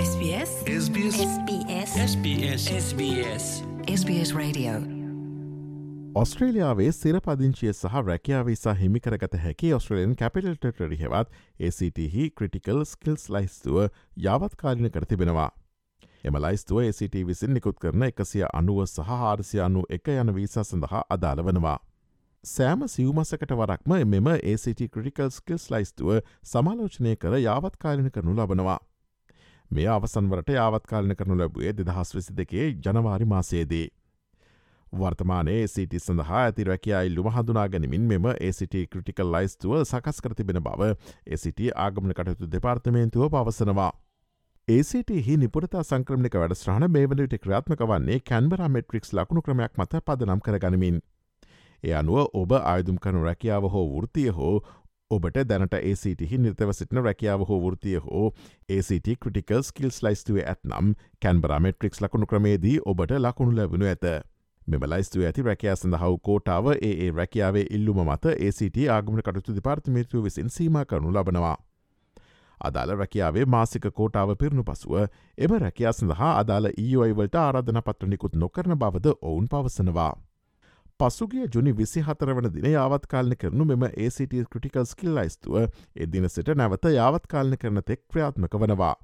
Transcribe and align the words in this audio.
SBS 0.00 0.50
SBS 0.82 1.16
SBS 2.02 2.62
SBS 2.74 3.44
SBS 3.94 4.30
Radio 4.34 4.72
ඔස්ට්‍රේලියාවේ 6.20 6.92
සිරපදිංචිය 6.98 7.72
සහ 7.72 7.96
රැකියාවේ 8.06 8.54
සහ 8.54 8.74
හිමිකරගත 8.78 9.36
හැකි 9.42 9.72
ඔස්ට්‍රලයන් 9.78 10.14
කැපිටල් 10.22 10.56
ටෙටරි 10.56 10.98
හෙවත් 11.02 11.36
ACTහි 11.68 12.30
ක්‍රටිකල් 12.40 12.80
ස්කිල්ස් 12.92 13.28
ලයිස්තුව 13.36 13.78
යාවත්කාලින 14.26 14.90
කර 14.90 15.06
තිබෙනවා. 15.12 15.50
එම 16.24 16.38
ලයිස්තුව 16.46 16.80
ACT 16.86 17.20
විසින් 17.32 17.54
නිකුත් 17.54 17.80
කරන 17.84 18.08
එකසිය 18.08 18.46
අනුව 18.52 18.82
සහ 18.86 19.10
හාරසිය 19.12 19.64
අනු 19.68 19.82
එක 19.98 20.08
යන 20.16 20.34
වීසා 20.38 20.64
සඳහා 20.64 21.02
අදාළ 21.16 21.44
වනවා. 21.48 21.78
සෑම 22.44 22.88
සිව්මසකට 22.88 23.52
වරක්ම 23.62 23.98
මෙම 24.14 24.32
ACT 24.36 24.86
ක්‍රටිකල් 24.94 25.34
ස්කිල්ස් 25.40 25.68
ලයිස්තුව 25.74 26.22
සමාලෝචනය 26.54 27.16
කර 27.16 27.36
යාවත්කාලින 27.48 28.10
කරනු 28.10 28.38
ලබනවා. 28.38 28.78
මේ 29.70 29.86
අවසන්වරට 29.88 30.48
යාවත්කාලන 30.52 31.16
කරනු 31.16 31.38
ලැබුවේ 31.38 31.72
දෙදහස් 31.78 32.14
වෙසි 32.14 32.36
දෙකේ 32.36 32.66
ජනවාරි 32.84 33.26
මාසයේදී. 33.26 33.86
වර්තමානයේ 34.92 35.66
සිට 35.66 35.92
සඳහා 35.98 36.38
ඇති 36.38 36.64
රැකයා 36.64 37.02
ඉල්ලුම 37.02 37.28
හඳුනා 37.30 37.66
ගැනීමින් 37.68 38.08
මෙම 38.12 38.26
ACT 38.30 38.74
ක්‍රටිකල් 38.92 39.30
ලයිස්තුව 39.32 39.76
සකස් 39.82 40.18
කර 40.20 40.34
තිබෙන 40.34 40.58
බව 40.64 40.88
ACT 41.28 41.62
ආගමන 41.76 42.14
කටයුතු 42.14 42.50
දෙපාර්තමේන්තුව 42.52 43.30
පවසනවා. 43.30 43.92
ACT 44.68 45.14
හි 45.26 45.36
නිපුරතා 45.36 45.84
සංක්‍රමික 45.84 46.34
වැඩස්්‍රහණ 46.36 46.90
මේ 46.90 47.06
වනට 47.06 47.40
ක්‍රාත්මක 47.44 47.86
වන්නේ 47.86 48.20
කැන්බර 48.24 48.66
මෙට්‍රික්ස් 48.70 49.12
ලකුණු 49.12 49.42
ක්‍රමයක් 49.42 49.78
මත 49.78 50.04
පදනම් 50.04 50.40
කර 50.40 50.58
ගනිමින්. 50.58 51.00
එය 51.84 51.94
අනුව 51.94 52.26
ඔබ 52.34 52.52
ආයුදුම් 52.54 52.98
කනු 52.98 53.22
රැකියාව 53.24 53.70
හෝ 53.74 53.86
වෘතිය 53.92 54.30
හෝ 54.32 54.54
ඔබට 55.10 55.38
දැනට 55.44 55.72
ACT 55.74 56.20
හි 56.30 56.38
නිර්තව 56.38 56.70
සිටින 56.72 57.00
රැකියාව 57.04 57.40
හෝ 57.48 57.56
වෘතිය 57.62 57.96
හෝ 58.04 58.26
ACT 58.70 59.08
ක්‍රටිකල් 59.22 59.64
ස්කිල්ස් 59.68 59.96
ලයිස්තුව 60.06 60.36
ඇත්නම් 60.42 60.92
කැන්බරමෙට්‍රික්ස් 61.22 62.02
ලකුණු 62.04 62.28
ක්‍රමේදී 62.32 62.76
ඔබට 62.86 63.14
ලකුණු 63.18 63.56
ලැබුණු 63.56 63.88
ඇත. 63.92 64.06
මෙම 64.66 64.86
ලයිස්තුව 64.86 65.26
ඇති 65.26 65.42
රැකයා 65.42 65.74
සඳහව 65.76 66.20
කෝටාව 66.22 66.70
ඒ 66.82 67.10
රැකියාවේ 67.12 67.66
ඉල්ලුම 67.70 68.00
මත 68.06 68.36
ACT 68.38 68.78
ආගමන 68.90 69.22
කටතු 69.22 69.56
දෙපාර්තමේතුව 69.58 70.24
විසින් 70.24 70.50
සීම 70.50 70.78
කරනු 70.86 71.12
ලබනවා. 71.12 71.56
අදාළ 72.60 72.96
රැකියාවේ 72.96 73.44
මාසික 73.48 73.92
කෝටාව 73.92 74.36
පිරුණු 74.38 74.64
පසුව 74.64 74.96
එම 75.38 75.58
රැකයා 75.58 75.92
සඳහා 75.92 76.32
අදාළ 76.38 76.72
ඊයෝයිවලට 76.74 77.36
ආරාධන 77.36 77.82
පත්‍රනිකුත් 77.82 78.36
නොකරන 78.36 78.78
බවද 78.78 79.18
ඔවුන් 79.22 79.48
පවසනවා. 79.48 80.12
පසුගිය 81.00 81.48
ජුනි 81.54 81.72
විසි 81.72 82.02
හතර 82.06 82.30
වන 82.36 82.46
දින 82.54 82.64
යාවත්කාලන 82.70 83.34
කරනු 83.42 83.64
මෙම 83.68 83.84
ACT 83.88 84.32
ක්‍රටිකල් 84.52 84.86
ස්කිල් 84.88 85.12
ලයිස්තුව 85.18 85.54
එදින 86.06 86.26
සිට 86.34 86.48
නැවත 86.60 86.84
යාවත්කාලන 86.94 87.54
කරන 87.62 87.78
තෙක් 87.90 88.00
ක්‍රියාත්මක 88.12 88.54
වනවා. 88.62 88.96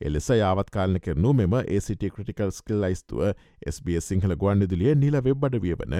එලෙස 0.00 0.28
යාවත්කාලන 0.34 0.96
කරනු 1.06 1.30
මෙම 1.40 1.54
ACT 1.58 2.02
ක්‍රටිකල් 2.14 2.50
ස්කිල් 2.58 2.78
ලයිස්තුව 2.84 3.20
SBS 3.72 4.04
සිංහල 4.12 4.32
ගුවන්නිදුලිය 4.44 4.92
නිල 5.02 5.16
වෙබ්බඩ 5.28 5.54
විය 5.66 5.74
වන 5.82 5.94